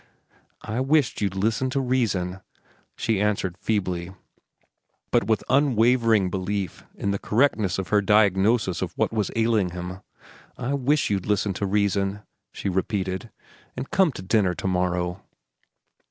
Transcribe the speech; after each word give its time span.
"I 0.63 0.79
wish't 0.79 1.21
you'd 1.21 1.35
listen 1.35 1.69
to 1.69 1.79
reason," 1.79 2.41
she 2.95 3.21
answered 3.21 3.55
feebly, 3.55 4.09
but 5.11 5.25
with 5.25 5.43
unwavering 5.47 6.31
belief 6.31 6.83
in 6.95 7.11
the 7.11 7.19
correctness 7.19 7.77
of 7.77 7.89
her 7.89 8.01
diagnosis 8.01 8.81
of 8.81 8.93
what 8.97 9.13
was 9.13 9.29
ailing 9.35 9.69
him. 9.73 9.99
"I 10.57 10.73
wish't 10.73 11.11
you'd 11.11 11.27
listen 11.27 11.53
to 11.53 11.67
reason," 11.67 12.23
she 12.51 12.67
repeated, 12.67 13.29
"an' 13.77 13.83
come 13.91 14.11
to 14.13 14.23
dinner 14.23 14.55
to 14.55 14.65
morrow." 14.67 15.21